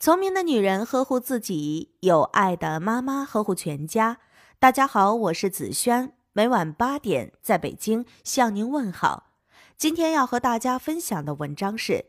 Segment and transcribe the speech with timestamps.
[0.00, 4.16] 聪明的女人呵护自己，有爱的妈妈呵护全家。
[4.58, 9.34] 大家好，我是子轩，每晚八点在北京向您问好。
[9.76, 12.06] 今天要和大家分享的文章是：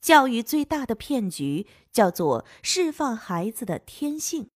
[0.00, 4.48] 教育最大的骗局叫做释放孩子的天性。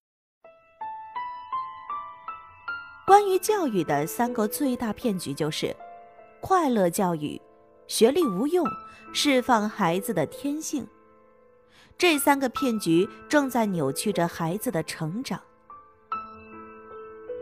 [3.06, 5.76] 关于教育的三个最大骗局就是
[6.40, 7.40] 快乐教育、
[7.86, 8.66] 学历无用、
[9.14, 10.84] 释放孩子的天性。
[11.98, 15.40] 这三个骗局正在扭曲着孩子的成长。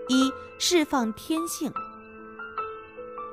[0.08, 1.70] 一、释放天性。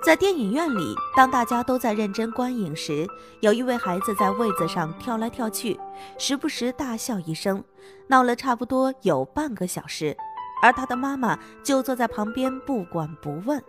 [0.05, 3.07] 在电影院里，当大家都在认真观影时，
[3.39, 5.79] 有一位孩子在位子上跳来跳去，
[6.17, 7.63] 时不时大笑一声，
[8.07, 10.17] 闹了差不多有半个小时，
[10.61, 13.63] 而他的妈妈就坐在旁边不管不问。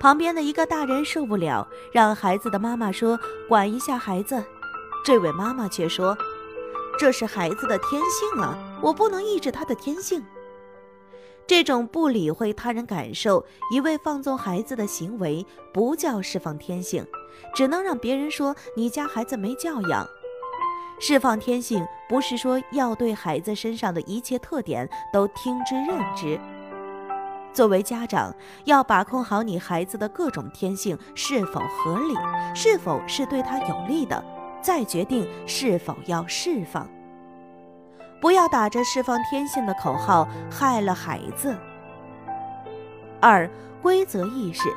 [0.00, 3.16] 旁边的一个大人受不了，让孩子的妈妈说
[3.48, 4.42] ：“管一下孩子。”
[5.06, 6.18] 这位妈妈却说。
[6.98, 10.24] 这是孩子的天性啊，我不能抑制他的天性。
[11.46, 17.06] 这种不理会他人感受、一味放纵孩子的行为，不叫释放天性，
[17.54, 20.04] 只能让别人说你家孩子没教养。
[21.00, 26.38] 释放天性不是说要对孩子身上的一切特点都听之任之。
[27.54, 28.34] 作为家长，
[28.64, 32.14] 要把控好你孩子的各种天性是否合理，
[32.54, 34.22] 是否是对他有利的。
[34.60, 36.86] 再决定是否要释放，
[38.20, 41.56] 不要打着释放天性的口号害了孩子。
[43.20, 43.48] 二、
[43.80, 44.68] 规则意识。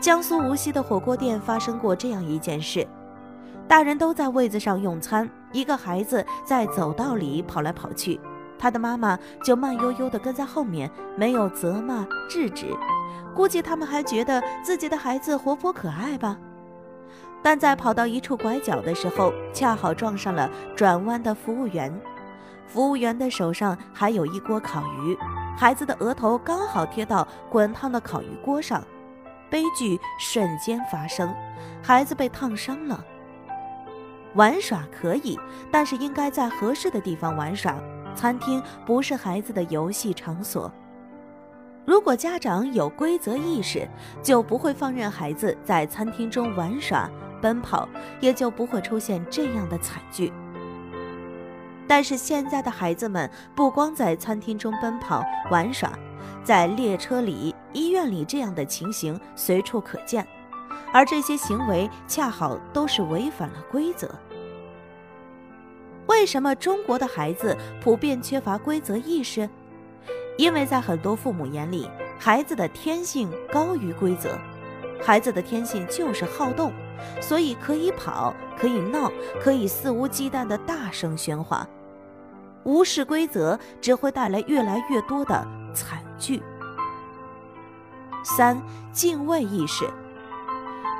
[0.00, 2.86] 江苏无锡的火锅店发生过这样一件事：
[3.66, 8.20] 大人都在位子上用餐，一个孩子在走道里跑来跑去，
[8.56, 12.66] 他的妈妈就慢悠悠地跟在后面，没有责骂制止。
[13.34, 16.36] 估计他们还觉得自己的孩子活泼可爱吧。
[17.42, 21.92] 但在跑到一处拐角的时候，恰好撞上了转弯的服务员。
[22.68, 25.16] 服务员的手上还有一锅烤鱼，
[25.56, 28.84] 孩子的额头刚好贴到滚烫的烤鱼锅上，
[29.50, 31.34] 悲剧瞬间发生，
[31.82, 33.02] 孩子被烫伤了。
[34.34, 35.38] 玩耍可以，
[35.72, 37.74] 但是应该在合适的地方玩耍。
[38.14, 40.70] 餐厅不是孩子的游戏场所。
[41.86, 43.88] 如果家长有规则意识，
[44.22, 47.08] 就不会放任孩子在餐厅中玩耍。
[47.40, 47.88] 奔跑
[48.20, 50.32] 也就不会出现这样的惨剧。
[51.88, 55.90] 但是现在的孩子们不光在餐厅中奔跑玩耍，
[56.44, 60.24] 在列车里、医院里，这样的情形随处可见，
[60.92, 64.08] 而这些行为恰好都是违反了规则。
[66.06, 69.48] 为什么中国的孩子普遍缺乏规则意识？
[70.36, 71.88] 因为在很多父母眼里，
[72.18, 74.38] 孩子的天性高于规则，
[75.02, 76.70] 孩子的天性就是好动。
[77.20, 79.08] 所以可以跑，可以闹，
[79.40, 81.64] 可以肆无忌惮的大声喧哗，
[82.68, 85.34] 无视规则只会带来越来越多的
[85.74, 86.42] 惨剧。
[88.22, 88.60] 三、
[88.92, 89.88] 敬畏意识。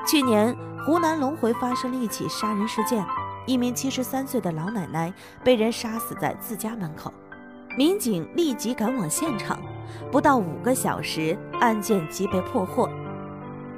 [0.07, 3.05] 去年湖南隆回发生了一起杀人事件，
[3.45, 5.13] 一名七十三岁的老奶奶
[5.43, 7.13] 被人杀死在自家门口，
[7.77, 9.59] 民警立即赶往现场，
[10.11, 12.89] 不到五个小时，案件即被破获。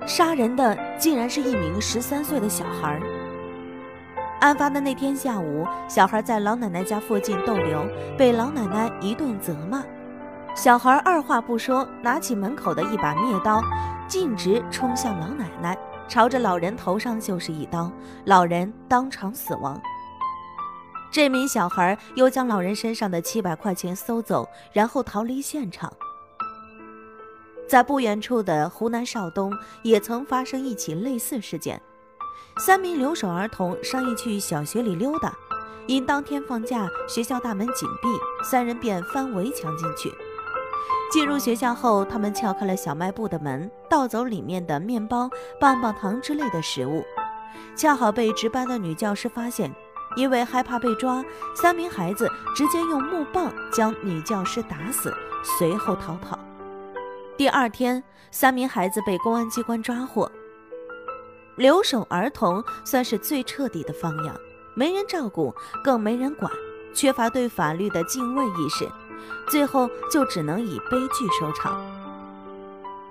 [0.07, 3.01] 杀人的竟然是一名十三岁的小孩。
[4.41, 7.85] 案发的那天下午，小孩在老奶奶家附近逗留，
[8.17, 9.83] 被老奶奶一顿责骂。
[10.55, 13.61] 小孩二话不说，拿起门口的一把灭刀，
[14.07, 17.91] 径直冲向老奶奶，朝着老人头上就是一刀，
[18.25, 19.79] 老人当场死亡。
[21.11, 25.93] 这名小孩又将老人身上的七百块钱搜走，然后逃离现场。
[27.69, 29.53] 在不远处的湖南邵东，
[29.83, 31.79] 也曾发生一起类似事件。
[32.57, 35.35] 三名留守儿童商议去小学里溜达，
[35.87, 38.07] 因当天放假，学校大门紧闭，
[38.43, 40.13] 三人便翻围墙进去。
[41.11, 47.03] 进入学校后，他们撬开了小卖部的门，盗走里面的面包、棒棒糖之类的食物。
[47.75, 49.73] 恰好被值班的女教师发现，
[50.15, 51.23] 因为害怕被抓，
[51.55, 55.13] 三名孩子直接用木棒将女教师打死，
[55.43, 56.39] 随后逃跑。
[57.37, 60.31] 第二天，三名孩子被公安机关抓获。
[61.55, 64.35] 留守儿童算是最彻底的放养，
[64.73, 65.53] 没人照顾，
[65.83, 66.51] 更没人管，
[66.93, 68.89] 缺乏对法律的敬畏意识，
[69.49, 71.79] 最后就只能以悲剧收场。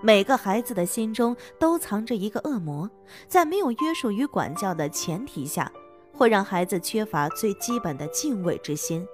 [0.03, 2.89] 每个孩子的心中都藏着一个恶魔，
[3.29, 5.71] 在没有约束与管教的前提下，
[6.13, 9.07] 会让孩子缺乏最基本的敬畏之心。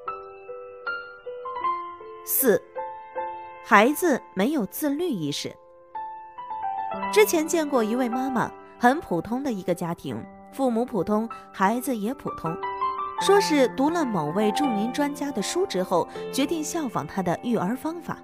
[2.25, 2.63] 四。
[3.69, 5.53] 孩子没有自律意识。
[7.13, 12.55] 之前见过一位妈妈，很普通的一个家庭，父母普通，孩子也普通。
[13.21, 18.19] 说是读了某位著名专家的书之后，决定效仿他的育儿方法。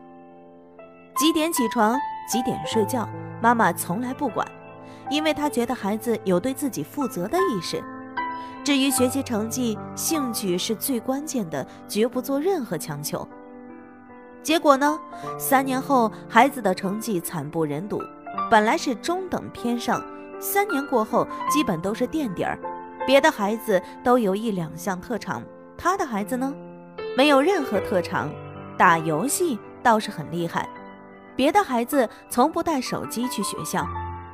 [1.17, 3.09] 几点起床，几点睡觉，
[3.41, 4.47] 妈妈从来不管，
[5.09, 7.83] 因为她觉得孩子有对自己负责的意识。
[8.63, 13.27] 至于学习成绩，兴趣是最关键的，绝不做任何强求。
[14.43, 14.99] 结果呢？
[15.39, 17.99] 三年后，孩子的成绩惨不忍睹，
[18.51, 20.05] 本来是中等偏上，
[20.43, 22.59] 三年过后，基本都是垫底儿。
[23.07, 25.41] 别的孩子都有一两项特长，
[25.79, 26.53] 他的孩子呢，
[27.17, 28.29] 没有任何特长，
[28.77, 30.69] 打游戏倒是很厉害。
[31.37, 33.87] 别的孩子从不带手机去学校，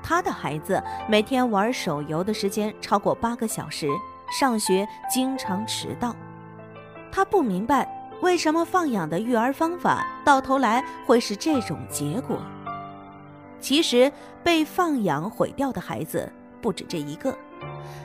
[0.02, 3.86] 他的孩子每天玩手游的时间超过八个小时，
[4.32, 6.16] 上学经常迟到。
[7.12, 7.86] 他不明白
[8.22, 12.38] 为什么放养的育儿方法到头来会是这种结果。
[13.60, 14.10] 其实
[14.42, 17.36] 被放养毁掉的孩子不止这一个。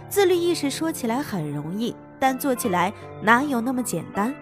[0.09, 2.91] 自律意识说起来很容易，但做起来
[3.21, 4.33] 哪有那么简单？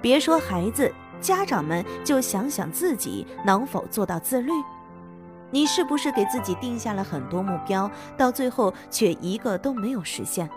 [0.00, 4.52] 别说孩子，家长们就想想自己能否做到自律。
[5.50, 10.48] 你是不是给自己定下了很多目标，到最后却一个都没有实现？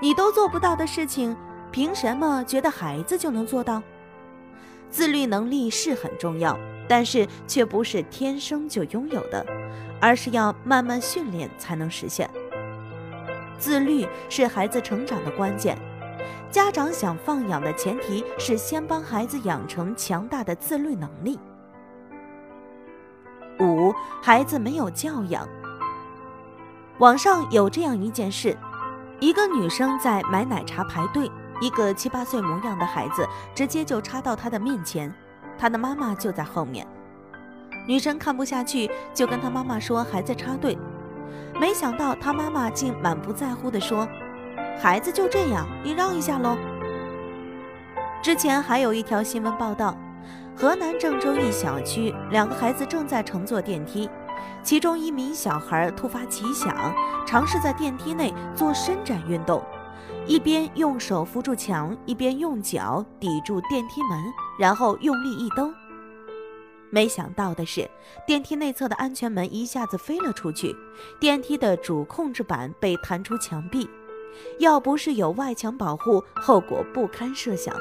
[0.00, 1.34] 你都做不到的事情，
[1.70, 3.82] 凭什么觉得孩子就能做到？
[4.90, 9.44] 自律能力是很重要，但是却不是天生就拥有的，
[10.00, 12.28] 而是要慢慢训练才能实现。
[13.58, 15.78] 自律是孩子成长的关键，
[16.50, 21.38] 家长想放养的前提是先帮孩子养成强大的自律能力。
[23.58, 25.48] 五，孩子没有教养。
[26.98, 28.56] 网上有这样一件事：
[29.20, 31.30] 一个女生在买奶茶排队，
[31.60, 35.12] 一个七八岁模样的孩子直接就插到他的面前，
[35.58, 36.86] 他的妈妈就在后面。
[37.86, 40.76] 女生看不下去，就跟他妈妈说：“孩子插队。”
[41.58, 44.06] 没想到他妈妈竟满不在乎地说
[44.78, 46.58] ：“孩子就这样，你让一下喽。”
[48.20, 49.96] 之前还有一条新闻报道，
[50.56, 54.10] 河南郑州一小区，两个孩子正在乘坐电梯，
[54.62, 56.92] 其中一名小孩突发奇想，
[57.24, 59.62] 尝试在电梯内做伸展运动，
[60.26, 64.18] 一边用手扶住墙，一边用脚抵住电梯门，
[64.58, 65.72] 然后用力一蹬。
[66.90, 67.88] 没想到的是，
[68.26, 70.74] 电梯内侧的安全门一下子飞了出去，
[71.20, 73.88] 电梯的主控制板被弹出墙壁。
[74.58, 77.74] 要不是有外墙保护，后果不堪设想。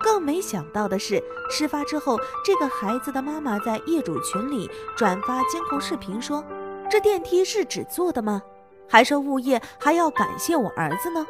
[0.00, 6.42] 更没想到的是，事发之后，这个孩子的妈妈在业主群里转发监控视频，说
[6.90, 8.42] ：“这电梯是纸做的吗？
[8.88, 11.26] 还说物业还要感谢我儿子呢。”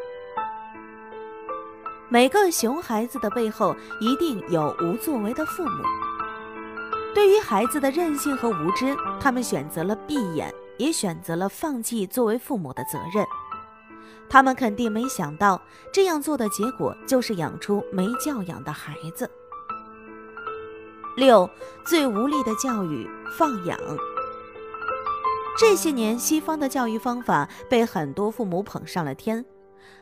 [2.09, 5.83] 每个熊孩子的背后，一定有无作为的父母。
[7.15, 13.27] 对于孩子的任性和无知，他们选择了闭眼，也选择了放弃作为父母的责任。
[14.29, 15.61] 他们肯定没想到，
[15.93, 19.29] 这样做的结果就是养出没教养的孩子。
[21.17, 21.49] 六，
[21.87, 23.79] 最无力的教育——放养。
[25.59, 29.43] 这些年，西方的教育方法被很多父母捧上了天，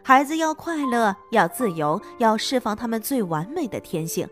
[0.03, 4.29] 孩子要快乐，要自由，要释放他们最完美的天性，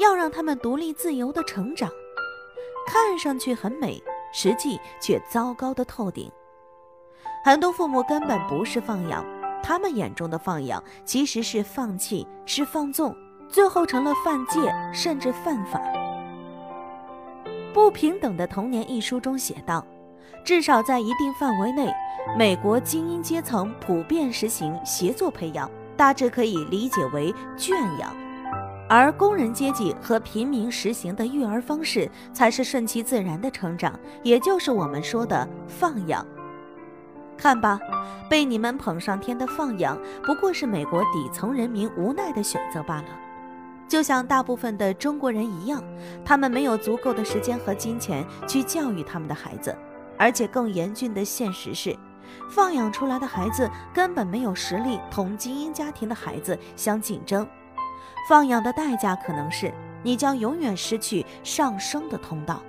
[0.00, 1.88] 要让他们独立自由的成长。
[2.84, 4.02] 看上去很美，
[4.32, 6.28] 实际却糟糕的透顶。
[7.44, 9.24] 很多父母根本不是放养，
[9.62, 13.14] 他们眼中的放养其实是放弃，是放纵，
[13.48, 15.78] 最后成了犯戒，甚至犯法。
[17.72, 19.86] 《不平等的童年》一书中写道：，
[20.46, 21.92] 至少在一定范围内，
[22.38, 28.14] 美国精英阶层普遍实行协作培养，大致可以理解为圈养。
[28.88, 36.24] 而工人阶级和平民实行的育儿方式，才是顺其自然的成长，也就是我们说的放养。
[37.36, 37.80] 看吧，
[38.30, 43.08] 被你们捧上天的放养，不过是美国底层人民无奈的选择罢了。
[43.88, 45.82] 就像大部分的中国人一样，
[46.24, 49.76] 他们没有足够的时间和金钱去教育他们的孩子，
[50.18, 51.96] 而且更严峻的现实是，
[52.50, 57.46] 放养出来的孩子根本没有实力同精英家庭的孩子相竞争。
[58.28, 62.60] 放养的代价可能是你将永远失去上升的通道。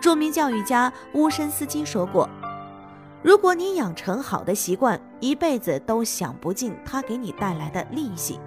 [0.00, 2.28] 著名教育家乌申斯基说过
[3.24, 8.38] ：“如果你养成好的习惯，一辈子都享不尽它给你带来的利息；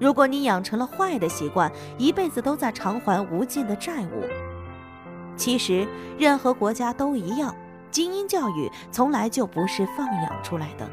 [0.00, 4.24] 如果你养成了坏的习惯，一辈子都在偿还无尽的债务。”
[5.38, 7.54] 其实，任何国家都一样，
[7.90, 10.86] 精英教育从来就不是放养出来的。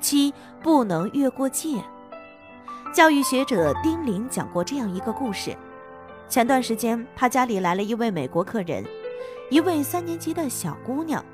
[0.00, 0.32] 七，
[0.62, 1.82] 不能越过界。
[2.94, 5.56] 教育学者丁玲讲过这样一个故事：
[6.28, 8.84] 前段时间，他家里来了一位美国客人，
[9.50, 11.24] 一位三年级的小姑娘。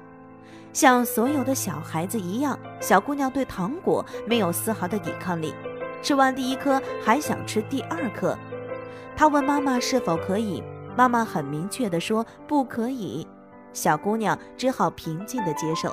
[0.72, 5.52] 像所有的小孩子一样，小姑娘对糖果没有丝毫的抵抗力，
[6.00, 8.36] 吃完第一颗还想吃第二颗。
[9.16, 10.62] 她问妈妈是否可以，
[10.96, 13.26] 妈妈很明确地说不可以。
[13.72, 15.92] 小姑娘只好平静地接受。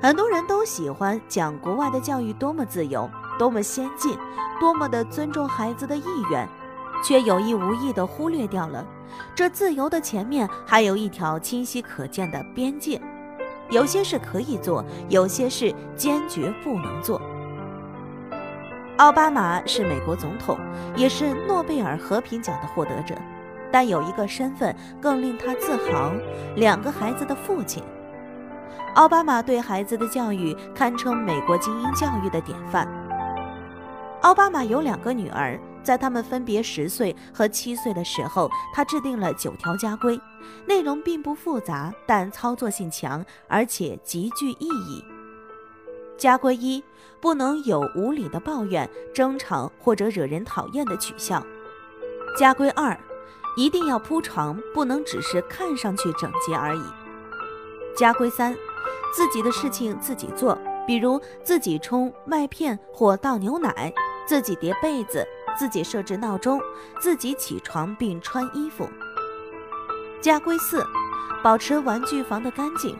[0.00, 4.16] 很多人都喜欢讲国外的教育多么自由、多么先进、
[4.60, 6.48] 多么的尊重孩子的意愿，
[7.02, 8.86] 却有意无意地忽略掉了
[9.34, 13.00] 这自由的前面还有一条清晰可见的边界。
[13.70, 17.20] 有些事可以做，有些事坚决不能做。
[18.98, 20.56] 奥巴马是美国总统，
[20.94, 23.14] 也是诺贝尔和平奖的获得者，
[23.76, 26.10] 但有一个身份更令他自豪：
[26.54, 27.82] 两个孩子的父亲。
[28.94, 32.88] 奥巴马对孩子的教育堪称美国精英教育的典范。
[34.22, 35.60] 奥巴马有两个女儿。
[35.82, 40.18] 在他们分别十岁和七岁的时候，他制定了九条家规，
[40.64, 45.04] 内容并不复杂，但操作性强，而且极具意义。
[46.16, 46.82] 家规一：
[47.20, 51.44] 不能有无理的抱怨、争吵或者惹人讨厌的取笑。
[52.38, 52.98] 家规二：
[53.56, 56.84] 一定要铺床，不能只是看上去整洁而已。
[57.96, 58.54] 家规三：
[59.14, 63.92] 自己的事情自己做，比如自己冲麦片或倒牛奶，
[64.26, 65.26] 自己叠被子。
[65.58, 66.60] 自己设置闹钟，
[67.00, 68.86] 自己起床并穿衣服。
[70.20, 70.84] 家规四，
[71.42, 72.94] 保持玩具房的干净。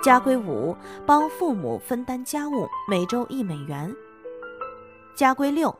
[0.00, 3.92] 家规五，帮父母分担家务，每周一美元。
[5.16, 5.76] 家规六，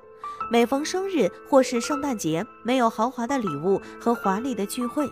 [0.52, 5.09] 每逢生日或是圣诞节，没有豪华的礼物和华丽的聚会。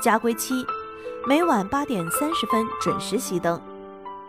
[0.00, 0.64] 家规七，
[1.26, 3.60] 每晚八点三十分准时熄灯。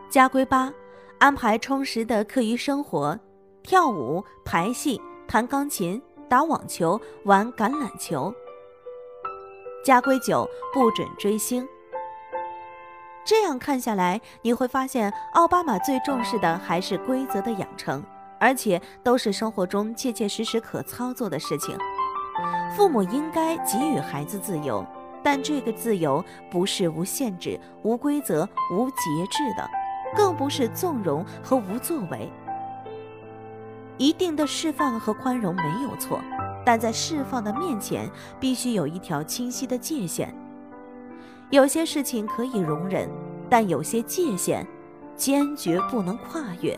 [0.10, 0.74] 家规八，
[1.20, 3.18] 安排充实的课余生活。
[3.62, 8.34] 跳舞、排戏、弹钢琴、打网球、玩橄榄球。
[9.86, 11.68] 家规九：不准追星。
[13.24, 18.04] 这样看下来，你会发现奥巴马最重视的还是规则的养成，
[18.40, 21.78] 而且都是生活中切切实实可操作的事情。
[22.76, 24.86] 父母应该给予孩子自由，
[25.24, 28.96] 但这个自由不是无限制、无规则、无节
[29.30, 29.70] 制的，
[30.16, 32.32] 更不是纵容和无作为。
[33.98, 36.22] 一定的释放和宽容没有错，
[36.66, 40.34] 但在释放的面前，必须有一条清晰的界限。
[41.50, 43.10] 有些事情可以容忍，
[43.50, 44.66] 但有些界限
[45.18, 46.78] 坚决不能跨越。